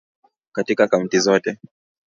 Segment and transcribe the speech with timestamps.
[0.53, 1.57] katika Kaunti zote